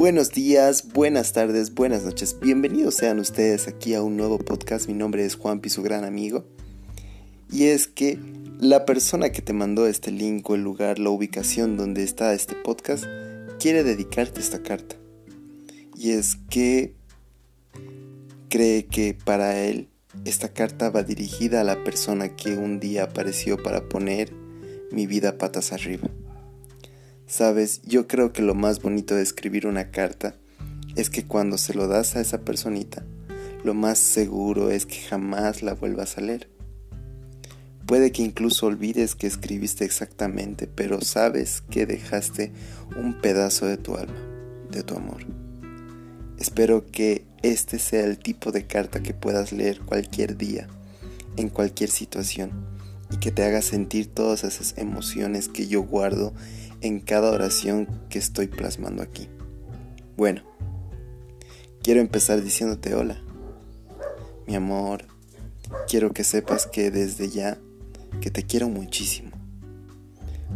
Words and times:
Buenos 0.00 0.30
días, 0.30 0.94
buenas 0.94 1.34
tardes, 1.34 1.74
buenas 1.74 2.04
noches. 2.04 2.40
Bienvenidos 2.40 2.94
sean 2.94 3.18
ustedes 3.18 3.68
aquí 3.68 3.92
a 3.92 4.02
un 4.02 4.16
nuevo 4.16 4.38
podcast. 4.38 4.88
Mi 4.88 4.94
nombre 4.94 5.26
es 5.26 5.34
Juan 5.34 5.60
su 5.68 5.82
gran 5.82 6.04
amigo. 6.04 6.46
Y 7.52 7.64
es 7.64 7.86
que 7.86 8.18
la 8.58 8.86
persona 8.86 9.28
que 9.28 9.42
te 9.42 9.52
mandó 9.52 9.86
este 9.86 10.10
link 10.10 10.48
o 10.48 10.54
el 10.54 10.62
lugar, 10.62 10.98
la 10.98 11.10
ubicación 11.10 11.76
donde 11.76 12.02
está 12.02 12.32
este 12.32 12.54
podcast, 12.54 13.04
quiere 13.58 13.84
dedicarte 13.84 14.40
esta 14.40 14.62
carta. 14.62 14.96
Y 15.94 16.12
es 16.12 16.38
que 16.48 16.94
cree 18.48 18.86
que 18.86 19.14
para 19.22 19.60
él 19.60 19.90
esta 20.24 20.48
carta 20.48 20.88
va 20.88 21.02
dirigida 21.02 21.60
a 21.60 21.64
la 21.64 21.84
persona 21.84 22.34
que 22.36 22.56
un 22.56 22.80
día 22.80 23.04
apareció 23.04 23.62
para 23.62 23.86
poner 23.90 24.32
mi 24.92 25.06
vida 25.06 25.36
patas 25.36 25.74
arriba. 25.74 26.08
Sabes, 27.30 27.80
yo 27.86 28.08
creo 28.08 28.32
que 28.32 28.42
lo 28.42 28.56
más 28.56 28.82
bonito 28.82 29.14
de 29.14 29.22
escribir 29.22 29.68
una 29.68 29.92
carta 29.92 30.34
es 30.96 31.10
que 31.10 31.24
cuando 31.24 31.58
se 31.58 31.74
lo 31.74 31.86
das 31.86 32.16
a 32.16 32.20
esa 32.20 32.40
personita, 32.40 33.04
lo 33.62 33.72
más 33.72 33.98
seguro 33.98 34.72
es 34.72 34.84
que 34.84 34.96
jamás 34.96 35.62
la 35.62 35.74
vuelvas 35.74 36.18
a 36.18 36.22
leer. 36.22 36.50
Puede 37.86 38.10
que 38.10 38.22
incluso 38.22 38.66
olvides 38.66 39.14
que 39.14 39.28
escribiste 39.28 39.84
exactamente, 39.84 40.66
pero 40.66 41.02
sabes 41.02 41.62
que 41.70 41.86
dejaste 41.86 42.50
un 43.00 43.20
pedazo 43.20 43.66
de 43.66 43.76
tu 43.76 43.94
alma, 43.94 44.20
de 44.68 44.82
tu 44.82 44.96
amor. 44.96 45.24
Espero 46.36 46.84
que 46.84 47.26
este 47.44 47.78
sea 47.78 48.06
el 48.06 48.18
tipo 48.18 48.50
de 48.50 48.66
carta 48.66 49.04
que 49.04 49.14
puedas 49.14 49.52
leer 49.52 49.78
cualquier 49.82 50.36
día, 50.36 50.66
en 51.36 51.48
cualquier 51.48 51.90
situación, 51.90 52.50
y 53.10 53.16
que 53.18 53.30
te 53.30 53.44
haga 53.44 53.62
sentir 53.62 54.06
todas 54.06 54.44
esas 54.44 54.76
emociones 54.78 55.48
que 55.48 55.66
yo 55.66 55.82
guardo 55.82 56.32
en 56.80 57.00
cada 57.00 57.30
oración 57.30 57.88
que 58.08 58.18
estoy 58.18 58.46
plasmando 58.46 59.02
aquí. 59.02 59.28
Bueno, 60.16 60.42
quiero 61.82 62.00
empezar 62.00 62.42
diciéndote 62.42 62.94
hola. 62.94 63.20
Mi 64.46 64.54
amor, 64.54 65.04
quiero 65.88 66.12
que 66.12 66.24
sepas 66.24 66.66
que 66.66 66.90
desde 66.90 67.28
ya 67.28 67.58
que 68.20 68.30
te 68.30 68.44
quiero 68.44 68.68
muchísimo. 68.68 69.30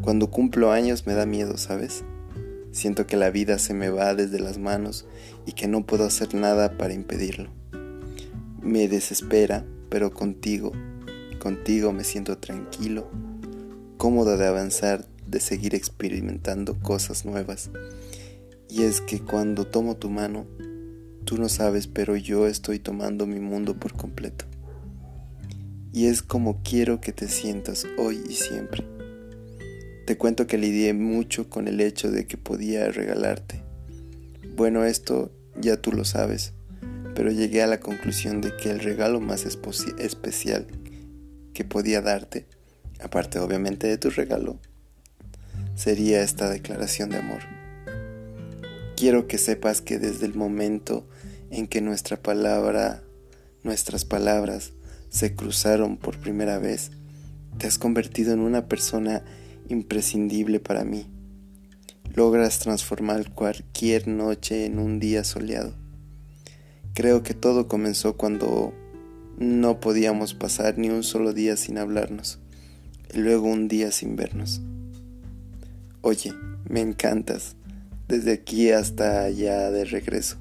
Cuando 0.00 0.30
cumplo 0.30 0.72
años 0.72 1.06
me 1.06 1.14
da 1.14 1.26
miedo, 1.26 1.58
¿sabes? 1.58 2.04
Siento 2.72 3.06
que 3.06 3.16
la 3.16 3.30
vida 3.30 3.58
se 3.58 3.74
me 3.74 3.90
va 3.90 4.14
desde 4.14 4.40
las 4.40 4.58
manos 4.58 5.06
y 5.46 5.52
que 5.52 5.68
no 5.68 5.84
puedo 5.84 6.04
hacer 6.04 6.34
nada 6.34 6.78
para 6.78 6.94
impedirlo. 6.94 7.50
Me 8.62 8.88
desespera, 8.88 9.66
pero 9.90 10.12
contigo, 10.12 10.72
contigo 11.42 11.92
me 11.92 12.04
siento 12.04 12.38
tranquilo, 12.38 13.10
cómodo 13.96 14.36
de 14.38 14.46
avanzar 14.46 15.08
de 15.26 15.40
seguir 15.40 15.74
experimentando 15.74 16.78
cosas 16.78 17.24
nuevas. 17.24 17.68
Y 18.70 18.84
es 18.84 19.00
que 19.00 19.18
cuando 19.18 19.66
tomo 19.66 19.96
tu 19.96 20.08
mano, 20.08 20.46
tú 21.24 21.38
no 21.38 21.48
sabes, 21.48 21.88
pero 21.88 22.14
yo 22.14 22.46
estoy 22.46 22.78
tomando 22.78 23.26
mi 23.26 23.40
mundo 23.40 23.74
por 23.74 23.94
completo. 23.94 24.44
Y 25.92 26.06
es 26.06 26.22
como 26.22 26.62
quiero 26.62 27.00
que 27.00 27.12
te 27.12 27.26
sientas 27.26 27.88
hoy 27.98 28.22
y 28.28 28.34
siempre. 28.34 28.84
Te 30.06 30.16
cuento 30.16 30.46
que 30.46 30.58
lidié 30.58 30.94
mucho 30.94 31.50
con 31.50 31.66
el 31.66 31.80
hecho 31.80 32.12
de 32.12 32.24
que 32.28 32.36
podía 32.36 32.86
regalarte. 32.92 33.64
Bueno, 34.54 34.84
esto 34.84 35.32
ya 35.60 35.76
tú 35.76 35.90
lo 35.90 36.04
sabes, 36.04 36.52
pero 37.16 37.32
llegué 37.32 37.62
a 37.62 37.66
la 37.66 37.80
conclusión 37.80 38.40
de 38.40 38.56
que 38.56 38.70
el 38.70 38.78
regalo 38.78 39.20
más 39.20 39.44
especial 39.44 40.68
que 41.52 41.64
podía 41.64 42.00
darte, 42.00 42.46
aparte 43.00 43.38
obviamente 43.38 43.86
de 43.86 43.98
tu 43.98 44.10
regalo, 44.10 44.58
sería 45.74 46.22
esta 46.22 46.48
declaración 46.48 47.10
de 47.10 47.18
amor. 47.18 47.40
Quiero 48.96 49.26
que 49.26 49.38
sepas 49.38 49.80
que 49.80 49.98
desde 49.98 50.26
el 50.26 50.34
momento 50.34 51.08
en 51.50 51.66
que 51.66 51.80
nuestra 51.80 52.16
palabra, 52.16 53.02
nuestras 53.62 54.04
palabras 54.04 54.72
se 55.10 55.34
cruzaron 55.34 55.96
por 55.96 56.18
primera 56.18 56.58
vez, 56.58 56.90
te 57.58 57.66
has 57.66 57.78
convertido 57.78 58.32
en 58.32 58.40
una 58.40 58.68
persona 58.68 59.24
imprescindible 59.68 60.60
para 60.60 60.84
mí. 60.84 61.06
Logras 62.14 62.58
transformar 62.58 63.32
cualquier 63.32 64.08
noche 64.08 64.66
en 64.66 64.78
un 64.78 64.98
día 65.00 65.24
soleado. 65.24 65.74
Creo 66.94 67.22
que 67.22 67.34
todo 67.34 67.68
comenzó 67.68 68.16
cuando 68.16 68.74
no 69.38 69.80
podíamos 69.80 70.34
pasar 70.34 70.78
ni 70.78 70.90
un 70.90 71.02
solo 71.02 71.32
día 71.32 71.56
sin 71.56 71.78
hablarnos, 71.78 72.38
y 73.12 73.18
luego 73.18 73.48
un 73.48 73.68
día 73.68 73.90
sin 73.92 74.16
vernos. 74.16 74.60
Oye, 76.00 76.32
me 76.68 76.80
encantas, 76.80 77.56
desde 78.08 78.32
aquí 78.32 78.70
hasta 78.70 79.22
allá 79.22 79.70
de 79.70 79.84
regreso, 79.84 80.36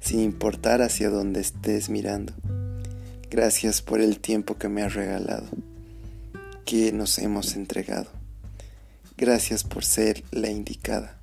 sin 0.00 0.20
importar 0.20 0.82
hacia 0.82 1.10
dónde 1.10 1.40
estés 1.40 1.88
mirando. 1.88 2.32
Gracias 3.30 3.82
por 3.82 4.00
el 4.00 4.20
tiempo 4.20 4.58
que 4.58 4.68
me 4.68 4.82
has 4.82 4.94
regalado, 4.94 5.48
que 6.64 6.92
nos 6.92 7.18
hemos 7.18 7.56
entregado. 7.56 8.10
Gracias 9.16 9.64
por 9.64 9.84
ser 9.84 10.24
la 10.30 10.50
indicada, 10.50 11.20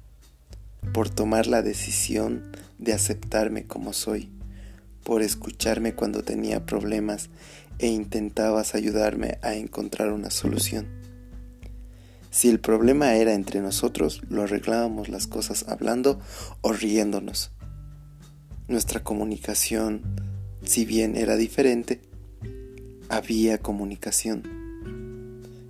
por 0.93 1.09
tomar 1.09 1.47
la 1.47 1.61
decisión 1.61 2.51
de 2.79 2.93
aceptarme 2.93 3.65
como 3.65 3.93
soy, 3.93 4.29
por 5.03 5.21
escucharme 5.21 5.93
cuando 5.93 6.23
tenía 6.23 6.65
problemas 6.65 7.29
e 7.79 7.87
intentabas 7.87 8.75
ayudarme 8.75 9.39
a 9.41 9.55
encontrar 9.55 10.11
una 10.11 10.29
solución. 10.29 10.87
Si 12.29 12.47
el 12.47 12.59
problema 12.59 13.15
era 13.15 13.33
entre 13.33 13.59
nosotros, 13.59 14.21
lo 14.29 14.43
arreglábamos 14.43 15.09
las 15.09 15.27
cosas 15.27 15.65
hablando 15.67 16.19
o 16.61 16.71
riéndonos. 16.71 17.51
Nuestra 18.69 19.03
comunicación, 19.03 20.01
si 20.63 20.85
bien 20.85 21.17
era 21.17 21.35
diferente, 21.35 21.99
había 23.09 23.57
comunicación. 23.57 24.43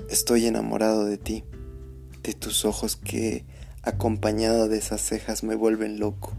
Estoy 0.07 0.45
enamorado 0.45 1.05
de 1.05 1.17
ti, 1.17 1.43
de 2.21 2.33
tus 2.33 2.65
ojos 2.65 2.95
que, 2.95 3.43
acompañado 3.81 4.67
de 4.67 4.77
esas 4.77 5.01
cejas, 5.01 5.43
me 5.43 5.55
vuelven 5.55 5.99
loco. 5.99 6.33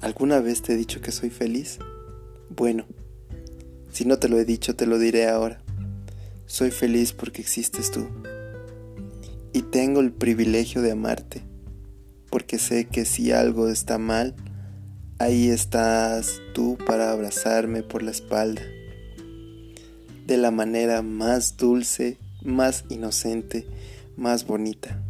¿Alguna 0.00 0.40
vez 0.40 0.62
te 0.62 0.74
he 0.74 0.76
dicho 0.76 1.00
que 1.00 1.12
soy 1.12 1.30
feliz? 1.30 1.78
Bueno, 2.50 2.86
si 3.92 4.04
no 4.04 4.18
te 4.18 4.28
lo 4.28 4.38
he 4.38 4.44
dicho, 4.44 4.76
te 4.76 4.86
lo 4.86 4.98
diré 4.98 5.28
ahora. 5.28 5.60
Soy 6.46 6.70
feliz 6.70 7.12
porque 7.12 7.42
existes 7.42 7.90
tú 7.90 8.06
y 9.52 9.62
tengo 9.62 10.00
el 10.00 10.12
privilegio 10.12 10.82
de 10.82 10.92
amarte, 10.92 11.42
porque 12.30 12.58
sé 12.58 12.86
que 12.86 13.04
si 13.04 13.32
algo 13.32 13.68
está 13.68 13.98
mal, 13.98 14.34
ahí 15.18 15.48
estás 15.48 16.40
tú 16.54 16.78
para 16.86 17.10
abrazarme 17.10 17.82
por 17.82 18.02
la 18.02 18.10
espalda, 18.10 18.62
de 20.26 20.36
la 20.36 20.50
manera 20.50 21.02
más 21.02 21.56
dulce, 21.56 22.18
más 22.42 22.84
inocente, 22.88 23.66
más 24.16 24.46
bonita. 24.46 25.02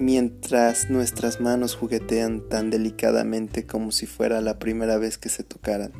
Mientras 0.00 0.88
nuestras 0.88 1.42
manos 1.42 1.74
juguetean 1.74 2.48
tan 2.48 2.70
delicadamente 2.70 3.66
como 3.66 3.92
si 3.92 4.06
fuera 4.06 4.40
la 4.40 4.58
primera 4.58 4.96
vez 4.96 5.18
que 5.18 5.28
se 5.28 5.44
tocaran, 5.44 5.92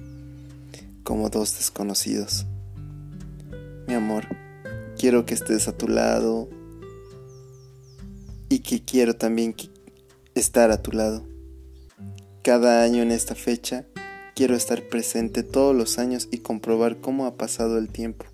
como 1.05 1.29
dos 1.29 1.59
desconocidos. 1.59 2.47
Mi 3.87 3.93
amor, 3.93 4.27
quiero 4.99 5.27
que 5.27 5.35
estés 5.35 5.69
a 5.69 5.77
tu 5.77 5.87
lado, 5.87 6.49
y 8.49 8.61
que 8.61 8.83
quiero 8.83 9.17
también 9.17 9.55
estar 10.35 10.71
a 10.71 10.81
tu 10.81 10.93
lado. 10.93 11.27
Cada 12.43 12.83
año 12.83 13.03
en 13.03 13.13
esta 13.13 13.35
fecha 13.35 13.85
quiero 14.35 14.57
estar 14.57 14.89
presente 14.89 15.43
todos 15.43 15.77
los 15.77 15.99
años 15.99 16.27
y 16.33 16.39
comprobar 16.39 17.03
cómo 17.03 17.27
ha 17.27 17.37
pasado 17.37 17.77
el 17.77 17.91
tiempo. 17.91 18.25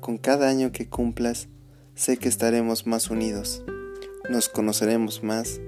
Con 0.00 0.18
cada 0.18 0.48
año 0.48 0.72
que 0.72 0.88
cumplas, 0.88 1.46
sé 1.94 2.16
que 2.16 2.28
estaremos 2.28 2.84
más 2.88 3.10
unidos, 3.10 3.62
nos 4.30 4.48
conoceremos 4.48 5.22
más, 5.22 5.60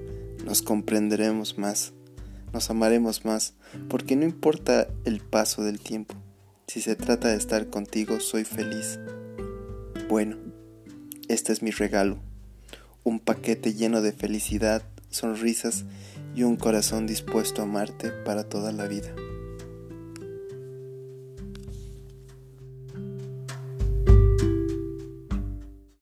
nos 0.45 0.61
comprenderemos 0.61 1.57
más, 1.57 1.93
nos 2.53 2.69
amaremos 2.69 3.25
más, 3.25 3.53
porque 3.89 4.15
no 4.15 4.25
importa 4.25 4.87
el 5.05 5.19
paso 5.19 5.63
del 5.63 5.79
tiempo, 5.79 6.15
si 6.67 6.81
se 6.81 6.95
trata 6.95 7.29
de 7.29 7.37
estar 7.37 7.69
contigo, 7.69 8.19
soy 8.19 8.43
feliz. 8.43 8.99
Bueno, 10.07 10.37
este 11.27 11.53
es 11.53 11.61
mi 11.61 11.71
regalo 11.71 12.19
un 13.03 13.19
paquete 13.19 13.73
lleno 13.73 14.01
de 14.01 14.11
felicidad, 14.11 14.83
sonrisas 15.09 15.85
y 16.35 16.43
un 16.43 16.57
corazón 16.57 17.07
dispuesto 17.07 17.61
a 17.61 17.65
amarte 17.65 18.11
para 18.11 18.43
toda 18.43 18.71
la 18.71 18.87
vida. 18.87 19.09